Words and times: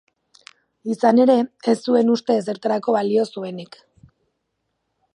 Izan 0.93 1.21
ere, 1.25 1.35
ez 1.73 1.77
zuen 1.89 2.11
uste 2.15 2.39
ezertarako 2.41 2.99
balioko 2.99 3.31
zuenik. 3.45 3.81